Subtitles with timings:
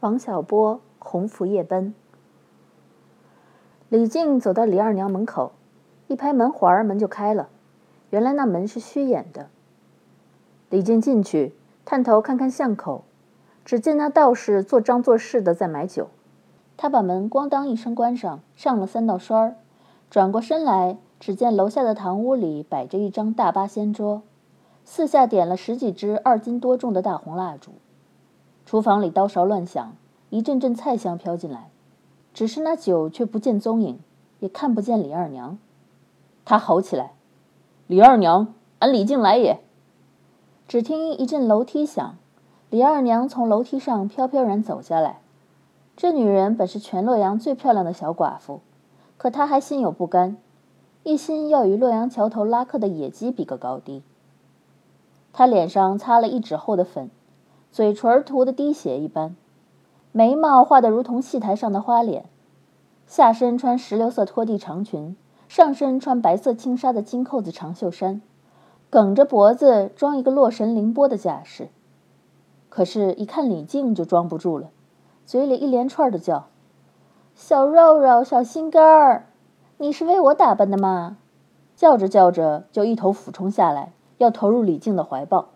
[0.00, 1.88] 王小波《鸿福夜奔》。
[3.88, 5.52] 李靖走到李二娘门口，
[6.08, 7.48] 一拍门环，门就开了。
[8.10, 9.48] 原来那门是虚掩的。
[10.68, 11.54] 李靖进去，
[11.84, 13.04] 探头看看巷口，
[13.64, 16.08] 只见那道士做张做势的在买酒。
[16.76, 19.56] 他把门咣当一声关上，上了三道栓儿，
[20.10, 24.22] 转过身来，只见楼下的堂屋里摆着一张大八仙桌，
[24.84, 27.70] 四下点了十几支二斤多重的大红蜡烛。
[28.74, 29.94] 厨房里刀勺乱响，
[30.30, 31.70] 一阵阵菜香飘进来，
[32.32, 34.00] 只是那酒却不见踪影，
[34.40, 35.58] 也看不见李二娘。
[36.44, 37.12] 他吼起来
[37.86, 39.60] ：“李二娘，俺李靖来也！”
[40.66, 42.16] 只听一阵楼梯响，
[42.68, 45.20] 李二娘从楼梯上飘飘然走下来。
[45.96, 48.60] 这女人本是全洛阳最漂亮的小寡妇，
[49.16, 50.36] 可她还心有不甘，
[51.04, 54.02] 一心要与洛阳桥头拉客的野鸡比个高低。
[55.32, 57.08] 她脸上擦了一指厚的粉。
[57.74, 59.34] 嘴唇涂得滴血一般，
[60.12, 62.26] 眉毛画得如同戏台上的花脸，
[63.04, 65.16] 下身穿石榴色拖地长裙，
[65.48, 68.22] 上身穿白色轻纱的金扣子长袖衫，
[68.90, 71.68] 梗着脖子装一个洛神凌波的架势。
[72.68, 74.70] 可是，一看李靖就装不住了，
[75.26, 76.46] 嘴里一连串的叫
[77.34, 79.26] ：“小肉肉，小心肝儿，
[79.78, 81.16] 你是为我打扮的吗？”
[81.74, 85.48] 叫着叫着，就一头俯冲下来，要投入李靖的怀抱。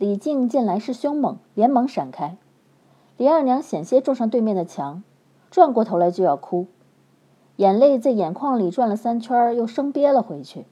[0.00, 2.38] 李靖见来势凶猛，连忙闪开。
[3.18, 5.02] 李二娘险些撞上对面的墙，
[5.50, 6.68] 转过头来就要哭，
[7.56, 10.64] 眼泪在眼眶里转了三圈，又生憋了回去。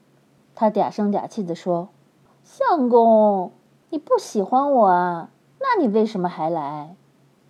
[0.54, 1.90] 她嗲声嗲气地说
[2.42, 3.52] ：“相公，
[3.90, 5.28] 你不喜欢我啊？
[5.60, 6.96] 那你为什么还来？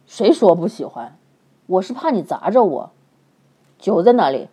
[0.04, 1.16] 谁说不喜欢？
[1.66, 2.90] 我是怕你砸着我。
[3.78, 4.48] 酒在哪里？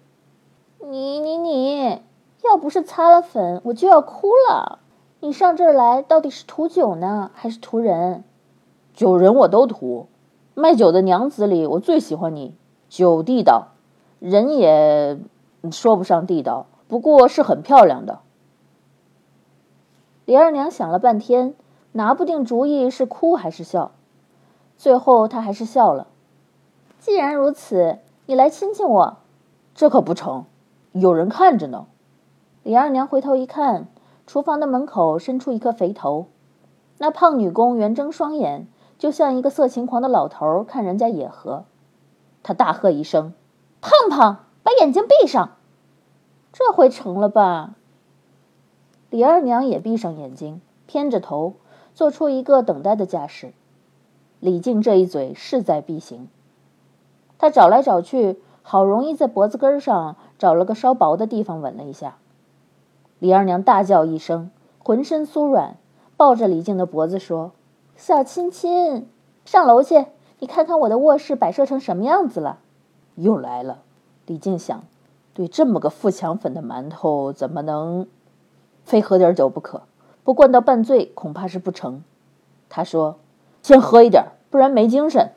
[0.77, 2.03] 你你你，
[2.43, 4.77] 要不是擦了粉，我就要哭了。”
[5.25, 8.23] 你上这儿来到底是图酒呢，还是图人？
[8.93, 10.05] 酒人我都图。
[10.53, 12.53] 卖酒的娘子里，我最喜欢你。
[12.89, 13.69] 酒地道，
[14.19, 15.19] 人也
[15.71, 18.19] 说不上地道，不过是很漂亮的。
[20.25, 21.55] 李二娘想了半天，
[21.93, 23.93] 拿不定主意是哭还是笑，
[24.77, 26.05] 最后她还是笑了。
[26.99, 27.97] 既然如此，
[28.27, 29.17] 你来亲亲我，
[29.73, 30.45] 这可不成，
[30.91, 31.87] 有人看着呢。
[32.61, 33.87] 李二娘回头一看。
[34.27, 36.27] 厨房的门口伸出一颗肥头，
[36.97, 41.65] 那胖女工圆睁双眼，就像一个色情狂的老头看人家野合。
[42.41, 43.33] 他大喝一声
[43.81, 45.51] ：“胖胖，把眼睛闭上！”
[46.53, 47.75] 这回成了吧？
[49.09, 51.53] 李二娘也闭上眼睛，偏着头，
[51.93, 53.53] 做出一个等待的架势。
[54.39, 56.27] 李靖这一嘴势在必行，
[57.37, 62.17] 他找来找去，好容易在脖子根上找了个稍薄的地方吻了一下。
[63.19, 65.77] 李二娘大叫一声，浑身酥软，
[66.17, 67.53] 抱着李靖的脖子说
[67.95, 69.07] ：“小亲亲，
[69.45, 70.07] 上楼去，
[70.39, 72.59] 你看看我的卧室摆设成什么样子了。”
[73.15, 73.79] 又来了。
[74.25, 74.83] 李靖想，
[75.33, 78.05] 对这么个富强粉的馒头，怎么能
[78.83, 79.83] 非喝点酒不可？
[80.25, 82.03] 不灌到半醉，恐怕是不成。
[82.67, 83.19] 他说
[83.63, 85.31] ：“先喝一点，不然没精神。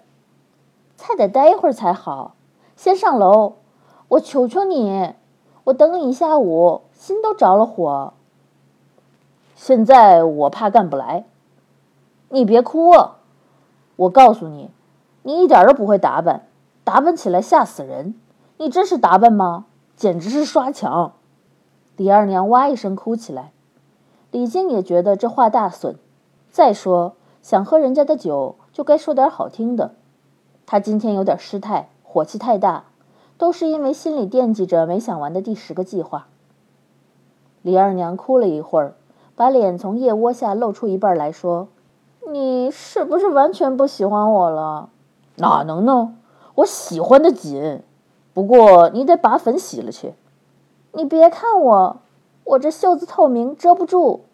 [0.96, 2.34] 菜得待一会儿才好。
[2.74, 3.54] 先上楼，
[4.08, 5.12] 我求求你，
[5.64, 8.12] 我等你一下午。”心都着了火。
[9.56, 11.24] 现在我怕干不来。
[12.28, 12.92] 你别哭，
[13.96, 14.70] 我告诉你，
[15.22, 16.46] 你一点都不会打扮，
[16.84, 18.14] 打扮起来吓死人。
[18.58, 19.64] 你这是打扮吗？
[19.96, 21.14] 简直是刷墙。
[21.96, 23.52] 李二娘哇一声哭起来。
[24.30, 25.96] 李靖也觉得这话大损。
[26.50, 29.94] 再说想喝人家的酒，就该说点好听的。
[30.66, 32.84] 他今天有点失态，火气太大，
[33.38, 36.26] 都是因为心里惦记着没想完的第十个计划。
[37.62, 38.94] 李二娘哭了一会儿，
[39.34, 41.68] 把脸从腋窝下露出一半来说
[42.30, 44.90] ：“你是不是完全不喜欢我了？
[45.36, 46.14] 哪能呢？
[46.56, 47.82] 我喜欢的紧。
[48.32, 50.14] 不过你得把粉洗了去。
[50.92, 51.96] 你别看我，
[52.44, 54.24] 我这袖子透明，遮不住。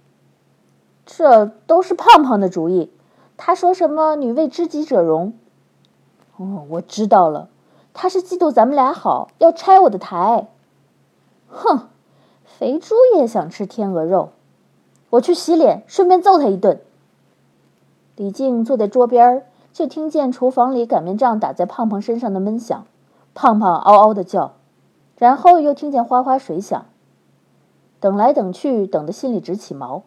[1.06, 2.90] 这都是胖胖的主意。
[3.36, 5.32] 他说什么‘女为知己者容’？
[6.36, 7.48] 哦，我知道了。
[7.92, 10.48] 他是嫉妒咱们俩好，要拆我的台。
[11.48, 11.88] 哼！”
[12.56, 14.30] 肥猪也想吃天鹅肉，
[15.10, 16.80] 我去洗脸，顺便揍他一顿。
[18.14, 22.86] 李靖坐在桌边，就听见厨房里擀面杖打在胖胖身上的闷响，
[23.34, 24.52] 胖胖嗷嗷的叫，
[25.18, 26.86] 然后又听见哗哗水响。
[27.98, 30.02] 等来等去，等得心里直起毛。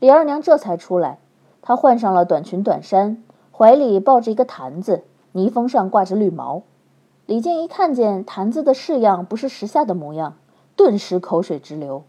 [0.00, 1.20] 李二娘这才出来，
[1.62, 3.22] 她换上了短裙短衫，
[3.56, 6.62] 怀里抱着一个坛子，泥封上挂着绿毛。
[7.26, 10.34] 李靖一看见坛子的式样，不是时下的模样。
[10.76, 12.04] 顿时口水直流，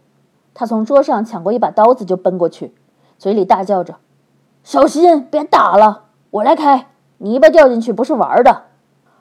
[0.54, 2.74] 他从桌上抢过一把刀子就奔过去，
[3.18, 3.96] 嘴里大叫着
[4.64, 6.88] ：“小心，别打了，我来开，
[7.18, 8.64] 泥巴掉进去不是玩的。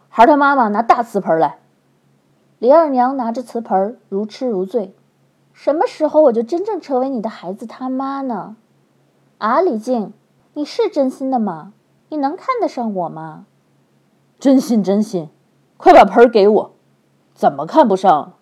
[0.10, 1.60] 孩儿他妈妈拿大瓷盆来。
[2.60, 4.95] 李二娘拿着瓷盆如痴如醉。
[5.51, 8.56] 什么时候我就真正成为你的孩子他妈呢？
[9.39, 10.13] 啊，李静，
[10.54, 11.74] 你是真心的吗？
[12.10, 13.46] 你能看得上我吗？
[14.39, 15.30] 真心真心，
[15.78, 16.72] 快把盆给我。
[17.34, 18.34] 怎么看不上？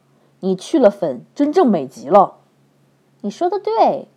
[0.41, 2.35] 你去了粉，真正美极了。
[3.21, 4.09] 你说的对，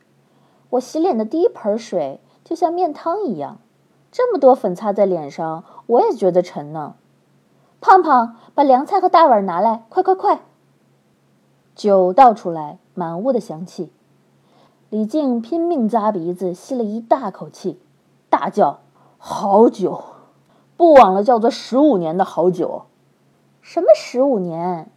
[0.71, 3.59] 我洗脸的第一盆水就像面汤一样，
[4.11, 6.97] 这么多粉擦在脸上，我也觉得沉呢。
[7.81, 10.41] 胖胖，把凉菜和大碗拿来，快快快！
[11.75, 13.91] 酒倒出来，满屋的香气。
[14.89, 17.79] 李静拼命咂鼻子，吸了一大口气，
[18.31, 18.79] 大叫
[19.19, 20.03] ：“好酒！
[20.77, 22.85] 不枉了叫做十五年的好酒。”
[23.61, 24.91] 什么十五年？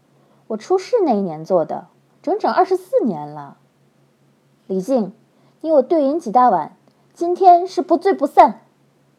[0.47, 1.87] 我出事那一年做的，
[2.21, 3.57] 整整二十四年了。
[4.67, 5.13] 李静，
[5.61, 6.75] 你我对饮几大碗，
[7.13, 8.61] 今天是不醉不散。